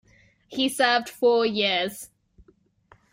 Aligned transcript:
He 0.47 0.67
served 0.67 1.09
four 1.09 1.45
years. 1.45 2.09